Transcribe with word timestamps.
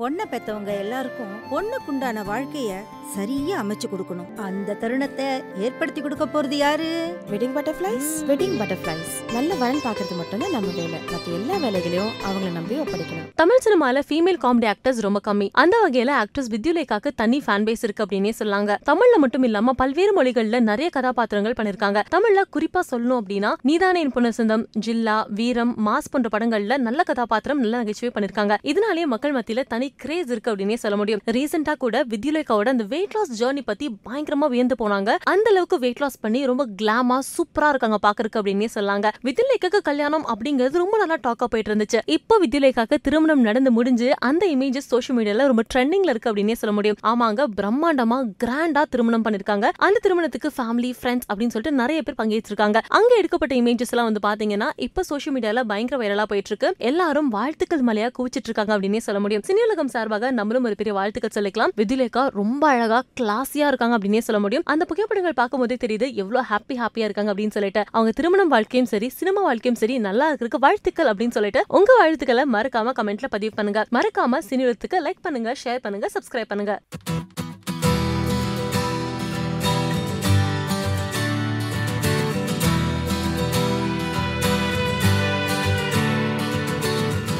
பொண்ணை 0.00 0.24
பெத்தவங்க 0.30 0.70
எல்லாருக்கும் 0.80 1.30
பொண்ணுக்குண்டான 1.50 2.22
வாழ்க்கைய 2.30 2.70
சரியா 3.14 3.60
அமைச்சு 3.62 3.86
கொடுக்கணும். 3.92 4.26
அந்த 4.46 4.74
தருணத்தை 4.80 5.26
ஏற்படுத்தி 5.66 6.00
கொடுக்க 6.00 6.24
போறது 6.24 6.56
யாரு? 6.62 6.88
வெட்டிங் 7.30 7.54
பட்டர்ஃப்ளைஸ் 7.56 8.08
வெட்டிங் 8.30 8.56
பட்டர்ஃப்ளைஸ் 8.60 9.12
நல்ல 9.34 9.54
வரன் 9.54 9.80
பார்க்கறது 9.84 10.16
மட்டும்தான் 10.16 10.52
நம்ம 10.56 10.72
வேலை. 10.80 10.98
மற்ற 11.12 11.32
எல்லா 11.38 11.56
வேலைகளையும் 11.64 12.10
அவங்கள 12.26 12.50
நம்பி 12.56 12.74
ஒப்படைக்கலாம் 12.82 13.30
தமிழ் 13.42 13.62
சினிமால 13.66 14.02
ஃபீமேல் 14.08 14.40
காமெடி 14.44 14.68
ஆக்டர்ஸ் 14.72 15.00
ரொம்ப 15.06 15.22
கம்மி. 15.28 15.48
அந்த 15.62 15.76
வகையில 15.84 16.12
ஆக்ட்ரஸ் 16.22 16.50
வித்யுலேகாக்கு 16.54 17.12
தனி 17.22 17.40
ஃபேன் 17.46 17.66
பேஸ் 17.68 17.86
இருக்கு 17.88 18.04
அப்படின்னே 18.06 18.32
சொல்லாங்க. 18.40 18.76
தமிழ்ல 18.90 19.18
மட்டும் 19.24 19.42
இல்லாம 19.42 19.76
பல்வேறு 19.82 20.14
மொழிகள்ல 20.18 20.60
நிறைய 20.70 20.90
கதாபாத்திரங்கள் 20.98 21.56
பண்ணிருக்காங்க. 21.60 22.02
தமிழ்ல 22.16 22.44
குறிப்பா 22.58 22.82
சொல்லணும் 22.92 23.22
அப்படின்னா 23.22 23.52
நீதானே 23.62 24.00
என் 24.00 24.14
புனர்சந்தம் 24.18 24.66
ஜில்லா 24.88 25.16
வீரம் 25.40 25.74
மாஸ் 25.88 26.12
போன்ற 26.12 26.30
படங்கள்ல 26.36 26.80
நல்ல 26.88 27.02
கதாபாத்திரம் 27.12 27.62
நல்ல 27.64 27.82
நகைச்சுவை 27.82 28.12
பண்ணிருக்காங்க. 28.18 28.56
இதனாலேயே 28.74 29.08
மக்கள் 29.16 29.36
மத்தியில 29.40 29.66
தனி 29.74 29.84
கிரேஸ் 30.02 30.30
இருக்கு 30.34 30.50
அப்படின்னே 30.52 30.76
சொல்ல 30.84 30.96
முடியும். 30.96 31.20
ரீசெண்டா 31.36 31.74
கூட 31.84 32.04
வித்யுலேகாவோட 32.12 32.68
அந்த 32.74 32.84
வெயிட் 32.94 33.14
லாஸ் 33.16 33.32
ஜேர்னி 33.42 33.62
பத்தி 33.70 33.86
பயங்கரமா 34.08 34.48
வியந்து 34.54 34.76
போனாங்க. 34.82 35.10
அந்த 35.34 35.46
அளவுக்கு 35.50 35.78
வெயிட் 35.78 36.02
லாஸ் 36.04 36.18
பண்ணி 36.20 36.46
ரொம்ப 36.50 36.66
கிளாமா 36.82 37.18
சூப்பரா 37.34 37.68
இருக்காங்க 37.68 37.98
பாக்குறதுக்கு 38.06 38.40
அப்படின்னே 38.40 38.68
சொல்லாங்க 38.74 39.10
வித்யுலேகாக்கு 39.28 39.80
கல்யாணம் 39.90 40.26
அப்படிங்கிறது 40.34 40.82
ரொம்ப 40.84 40.96
நல்லா 41.02 41.18
டாக்கா 41.26 41.48
போயிட்டு 41.52 41.72
இருந்துச்சு. 41.72 42.00
இப்போ 42.16 42.34
வித்யுலேகாக்கு 42.44 42.98
திருமணம் 43.08 43.44
நடந்து 43.48 43.70
முடிஞ்சு 43.78 44.08
அந்த 44.28 44.46
இமேஜஸ் 44.54 44.90
சோஷியல் 44.92 45.18
மீடியால 45.18 45.46
ரொம்ப 45.52 45.62
ட்ரெண்டிங்ல 45.74 46.12
இருக்கு 46.14 46.30
அப்படின்னே 46.30 46.56
சொல்ல 46.62 46.74
முடியும். 46.78 46.98
ஆமாங்க 47.12 47.44
பிரம்மாண்டமா 47.60 48.18
கிராண்டா 48.44 48.82
திருமணம் 48.90 49.24
பண்ணிருக்காங்க. 49.24 49.68
அந்த 49.86 50.00
திருமணத்துக்கு 50.02 50.50
ஃபேமிலி 50.56 50.92
ஃப்ரெண்ட்ஸ் 51.00 51.26
அப்படின்னு 51.30 51.54
சொல்லிட்டு 51.54 51.80
நிறைய 51.82 52.02
பேர் 52.02 52.18
பங்கேற்றிருக்காங்க. 52.20 52.80
அங்க 52.98 53.12
எடுக்கப்பட்ட 53.16 53.54
இமேஜஸ் 53.54 53.92
எல்லாம் 53.94 54.08
வந்து 54.10 54.22
பாத்தீங்கன்னா 54.28 54.68
இப்ப 54.86 55.02
சோஷியல் 55.02 55.36
மீடியால 55.36 55.64
பயங்கர 55.72 55.96
வைரலா 56.02 56.24
போயிட்டு 56.32 56.50
இருக்கு. 56.52 56.70
எல்லாரும் 56.90 57.28
வாழ்த்துக்கள் 57.28 57.84
மலையா 57.88 58.08
குவிச்சிட்டு 58.18 58.48
இருக்காங்க 58.50 58.72
அப்படின்னே 58.76 59.02
சொல்ல 59.06 59.20
முடியும். 59.20 59.44
சினியுலகம் 59.76 59.94
சார்பாக 59.94 60.28
நம்மளும் 60.36 60.66
ஒரு 60.68 60.76
பெரிய 60.80 60.92
வாழ்த்துக்கள் 60.96 61.34
சொல்லிக்கலாம். 61.36 61.72
வித்யுலேகா 61.80 62.22
ரொம்ப 62.38 62.62
அழகா 62.74 62.98
கிளாஸியா 63.20 63.66
இருக்காங்க 63.70 63.94
அப்படின்னே 63.96 64.22
சொல்ல 64.28 64.38
முடியும். 64.44 64.64
அந்த 64.72 64.84
புகைப்படங்கள் 64.90 65.36
பார்க்கும்போதே 65.40 65.76
தெரியுது 65.84 66.06
எவ்வளவு 66.22 66.46
ஹாப்பி 66.50 66.74
ஹாப்பியா 66.82 67.06
இருக்காங்க 67.08 67.32
அப்படின்னு 67.34 67.56
சொல்லிட்டு. 67.56 67.82
அவங்க 67.96 68.12
திருமணம் 68.20 68.52
வாழ்க்கையும் 68.54 68.90
சரி 68.92 69.08
சினிமா 69.20 69.42
வாழ்க்கையும் 69.48 69.80
சரி 69.82 69.96
நல்லா 70.08 70.28
இருக்கிறதுக்கு 70.30 70.64
வாழ்த்துக்கள் 70.66 71.10
அப்படின்னு 71.12 71.36
சொல்லிட்டு. 71.38 71.62
உங்க 71.78 71.92
வாழ்த்துக்களை 72.02 72.44
மறக்காம 72.56 72.94
கமெண்ட்ல 73.00 73.30
பதிவு 73.36 73.54
பண்ணுங்க. 73.60 73.82
மறக்காம 73.98 74.42
சினியுலகத்துக்கு 74.50 75.00
லைக் 75.08 75.24
பண்ணுங்க 75.28 75.52
ஷேர் 75.64 75.84
பண்ணுங்க 75.86 76.08
சப்ஸ்கிரைப் 76.16 76.52
பண்ணுங்க. 76.54 76.74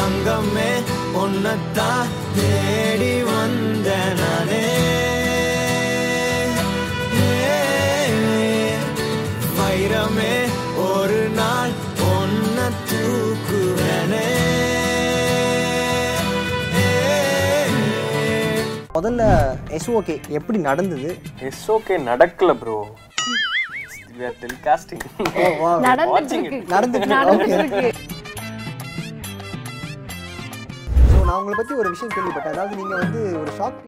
தங்கமே 0.00 0.70
உன்னத்தான் 1.22 2.08
தேடி 2.36 3.22
வந்த 3.22 3.88
நானே. 4.20 4.64
வைரமே 9.58 10.34
ஒரு 10.86 11.20
நாள் 11.38 11.72
ஒன்ன 12.12 12.58
தூக்குவனே. 12.90 14.26
முதல்ல 18.94 19.22
எஸ்ஓகே 19.76 20.16
எப்படி 20.28 20.58
நடந்தது? 20.58 21.10
இட்ஸ் 21.40 21.70
ஓகே 21.72 21.94
நடக்கல 22.10 22.54
ப்ரோ 22.54 22.78
நடந்துட்டு 26.70 27.14
ஓகே. 27.70 27.90
நான் 31.30 31.38
உங்களை 31.38 31.56
பற்றி 31.56 31.74
ஒரு 31.80 31.88
விஷயம் 31.88 32.14
கேள்விப்பட்டேன். 32.14 32.54
அதாவது 32.54 32.76
நீங்கள் 32.76 32.98
வந்து 32.98 33.20
ஒரு 33.40 33.50
ஷாப் 33.58 33.76